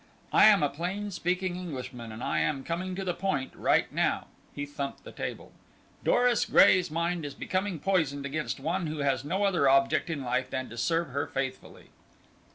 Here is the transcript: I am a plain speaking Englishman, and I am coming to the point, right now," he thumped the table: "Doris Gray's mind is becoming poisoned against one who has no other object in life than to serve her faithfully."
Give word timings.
I 0.33 0.45
am 0.45 0.63
a 0.63 0.69
plain 0.69 1.11
speaking 1.11 1.55
Englishman, 1.57 2.11
and 2.11 2.23
I 2.23 2.39
am 2.39 2.63
coming 2.63 2.95
to 2.95 3.03
the 3.05 3.13
point, 3.13 3.55
right 3.55 3.91
now," 3.93 4.29
he 4.51 4.65
thumped 4.65 5.03
the 5.03 5.11
table: 5.11 5.51
"Doris 6.03 6.43
Gray's 6.45 6.89
mind 6.89 7.23
is 7.23 7.35
becoming 7.35 7.77
poisoned 7.77 8.25
against 8.25 8.59
one 8.59 8.87
who 8.87 9.01
has 9.01 9.23
no 9.23 9.43
other 9.43 9.69
object 9.69 10.09
in 10.09 10.23
life 10.23 10.49
than 10.49 10.71
to 10.71 10.75
serve 10.79 11.09
her 11.09 11.27
faithfully." 11.27 11.91